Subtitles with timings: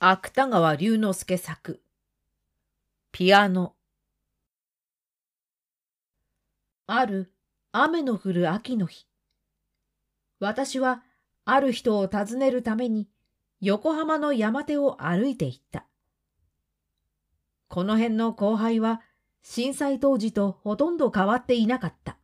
[0.00, 1.80] 芥川龍之介作
[3.10, 3.74] ピアノ
[6.86, 7.32] ある
[7.72, 9.08] 雨の降る秋の日
[10.38, 11.02] 私は
[11.44, 13.08] ある人を訪ねるために
[13.60, 15.84] 横浜の山手を歩いていった。
[17.66, 19.00] この辺の後輩は
[19.42, 22.18] 震災当時とほとんど変わっていなかった。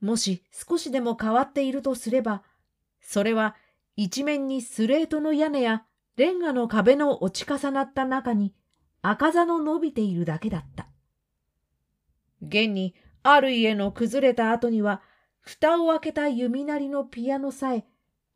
[0.00, 2.44] もし少しでも変わっているとすれば、
[3.00, 3.56] それは
[3.96, 5.84] 一面にスレートの屋根や
[6.16, 8.54] レンガの壁の落ち重なった中に
[9.02, 10.88] 赤座の伸びているだけだった。
[12.40, 15.02] 現にある家の崩れた後には、
[15.40, 17.84] 蓋を開けた弓なりのピアノさえ、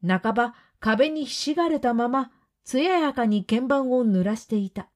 [0.06, 2.32] 半ば壁にひしがれたまま、
[2.64, 4.88] 艶やかに鍵盤を濡らしていた。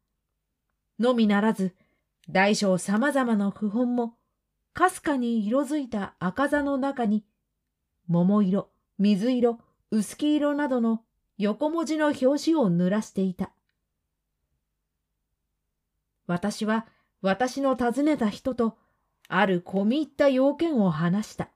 [0.99, 1.75] のみならず、
[2.29, 4.17] 大小様々な譜本も、
[4.73, 7.25] かすかに色づいた赤座の中に、
[8.09, 9.59] 桃色、水色、
[9.91, 11.03] 薄黄色などの
[11.39, 13.53] 横文字の表紙を濡らしていた。
[16.27, 16.87] 私は
[17.21, 18.77] 私の訪ねた人と
[19.29, 21.51] ある込み入った要件を話した。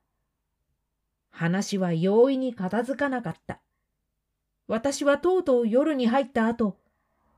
[1.31, 3.61] 話は容易に片付かなかった。
[4.69, 6.79] 私はとうとう夜に入った後、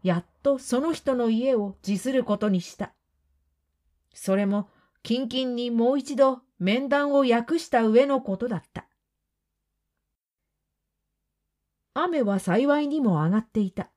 [0.03, 2.93] やっとその人の家を辞することにした。
[4.15, 4.69] それも、
[5.03, 8.88] キンキンにもう一度面談を訳した上のことだった。
[12.03, 13.91] 雨は幸いにも上がっていた。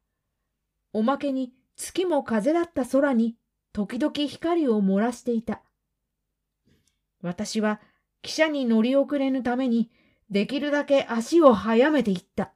[0.94, 3.38] おまけに月も風だった空に
[3.74, 5.62] 時々光を漏らしていた。
[7.22, 7.80] 私は
[8.24, 9.92] 汽車に乗り遅れぬために
[10.30, 12.54] できるだけ足を速めていった。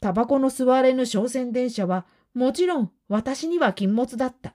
[0.00, 4.54] タバコの吸われぬ商船電車はもちろん私には禁物だった。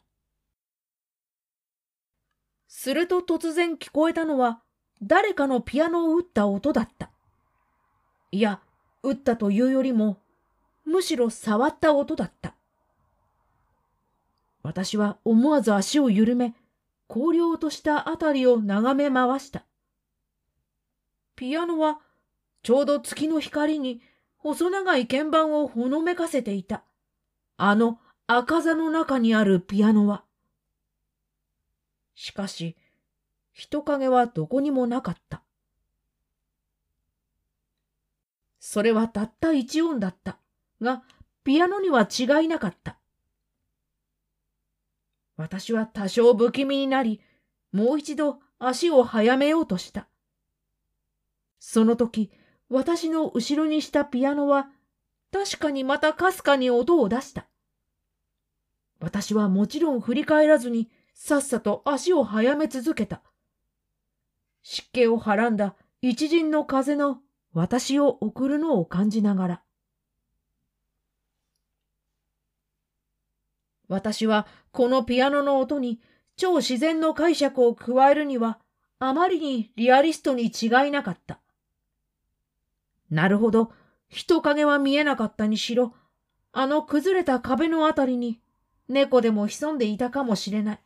[2.67, 4.61] すると突然聞こえたのは
[5.01, 7.11] 誰かのピアノを打った音だった。
[8.31, 8.61] いや、
[9.03, 10.19] 打ったというよりも、
[10.85, 12.55] むしろ触った音だった。
[14.63, 16.55] 私は思わず足を緩め、
[17.09, 19.65] 荒涼としたあたりを眺め回した。
[21.35, 21.99] ピアノは
[22.63, 24.01] ちょうど月の光に
[24.37, 26.83] 細長い鍵盤をほのめかせていた。
[27.57, 30.23] あの赤座の中にあるピアノは。
[32.13, 32.77] しかし、
[33.51, 35.43] 人影はどこにもなかった。
[38.63, 40.37] それはたった一音だった。
[40.81, 41.03] が、
[41.43, 42.99] ピアノには違いなかった。
[45.35, 47.21] 私は多少不気味になり、
[47.71, 50.07] もう一度足を速めようとした。
[51.59, 52.31] その時、
[52.69, 54.69] 私の後ろにしたピアノは、
[55.31, 57.47] 確かにまたかすかに音を出した。
[58.99, 63.23] 私はもちろん振り返らずに、さっさと足を速め続けた。
[64.61, 67.21] 湿気をはらんだ一陣の風の
[67.53, 69.61] 私を送るのを感じながら。
[73.87, 75.99] 私はこのピアノの音に
[76.37, 78.59] 超自然の解釈を加えるには
[78.99, 81.39] あまりにリアリストに違いなかった。
[83.09, 83.73] なるほど、
[84.07, 85.93] 人影は見えなかったにしろ、
[86.53, 88.39] あの崩れた壁のあたりに
[88.87, 90.79] 猫でも潜んでいたかもしれない。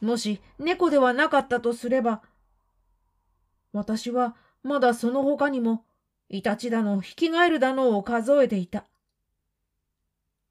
[0.00, 2.22] もし猫ではなかったとすれば、
[3.72, 4.34] 私は
[4.66, 5.84] まだその他にも、
[6.28, 8.84] イタチだの、ヒキガエルだのを数えていた。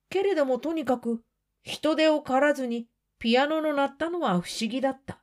[0.09, 1.21] けれどもとにかく、
[1.63, 2.87] 人手を狩らずに
[3.19, 5.19] ピアノの鳴ったのは不思議だった。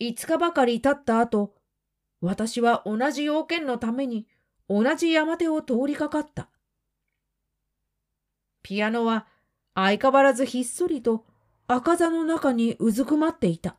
[0.00, 1.54] 五日ばかり経った後、
[2.22, 4.26] 私は同じ要件のために
[4.70, 6.48] 同じ山手を通りかかった。
[8.62, 9.26] ピアノは
[9.74, 11.26] 相変わらずひっそりと
[11.66, 13.76] 赤座の中にうずくまっていた。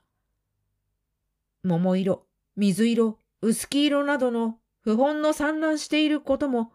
[1.64, 6.74] 桃色、水色、薄黄色などの不本の散乱していることも、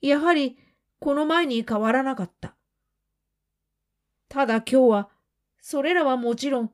[0.00, 0.56] やはり
[1.00, 2.54] この前に変わらなかった。
[4.28, 5.08] ただ今日は、
[5.60, 6.72] それらはもちろん、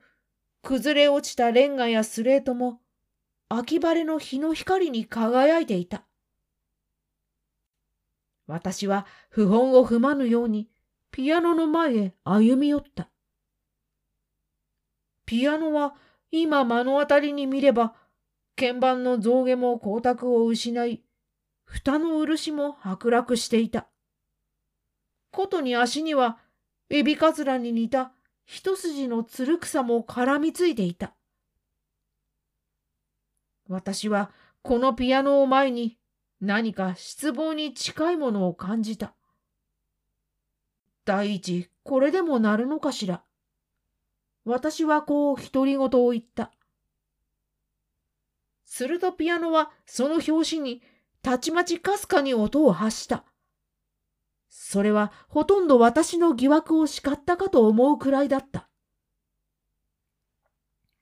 [0.62, 2.80] 崩れ落ちたレンガやスレートも、
[3.48, 6.04] 秋晴れの日の光に輝いていた。
[8.46, 10.68] 私は不本を踏まぬように、
[11.10, 13.08] ピアノの前へ歩み寄った。
[15.24, 15.94] ピアノは
[16.30, 17.94] 今目の当たりに見れば、
[18.56, 21.02] 鍵盤の象牙も光沢を失い、
[21.64, 23.88] 蓋の漆も剥落していた。
[25.30, 26.38] ことに足には、
[26.90, 28.12] エビカズラに似た
[28.44, 31.14] 一筋のつる草も絡みついていた。
[33.68, 34.30] 私は
[34.62, 35.98] このピアノを前に
[36.40, 39.14] 何か失望に近いものを感じた。
[41.04, 43.22] 第一、これでもなるのかしら。
[44.44, 46.50] 私はこう独り言を言った。
[48.64, 50.82] するとピアノはその拍子に
[51.22, 53.24] たちまちかすかに音を発した。
[54.48, 58.68] それはほとんど私の疑惑を叱ったかと思うくらいだった。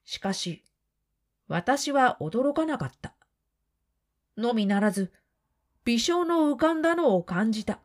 [0.05, 0.63] しかし、
[1.47, 3.15] 私は驚かなかった。
[4.37, 5.11] のみならず、
[5.85, 7.79] 微笑の浮かんだのを感じた。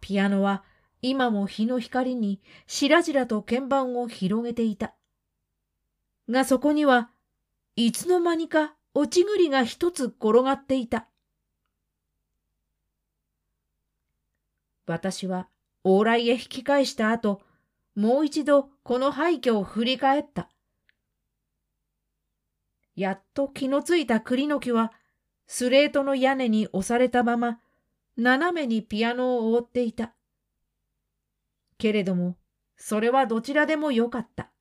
[0.00, 0.64] ピアノは
[1.02, 4.94] 今も日の光にしらじらと鍵盤を広げていた。
[6.30, 7.10] がそこには
[7.74, 11.08] いつの間にか落ち栗が一つ転がっていた。
[14.86, 15.48] 私は
[15.84, 17.42] 往来へ引き返した後、
[17.96, 20.48] もう一度この廃墟を振り返った。
[22.94, 24.92] やっと気のついた栗の木は、
[25.46, 27.58] スレートの屋根に押されたまま、
[28.16, 30.14] 斜めにピアノを覆っていた。
[31.82, 32.36] けれども、
[32.76, 34.52] それはどちらでもよかった。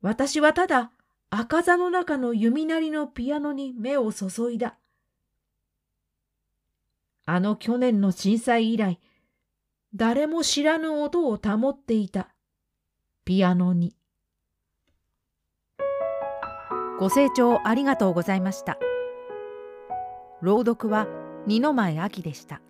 [0.00, 0.92] 私はただ
[1.28, 4.78] 赤座の中の弓なりのピアノに目を注いだ。
[7.26, 8.98] あの去年の震災以来、
[9.94, 12.30] 誰も知らぬ音を保っていた
[13.26, 13.94] ピアノに。
[16.98, 18.78] ご清聴ありがとうございました。
[20.40, 21.06] 朗読は
[21.46, 22.62] 二の前秋でした。